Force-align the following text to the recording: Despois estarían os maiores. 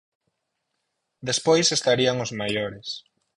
Despois 1.29 1.67
estarían 1.77 2.17
os 2.25 2.31
maiores. 2.39 2.87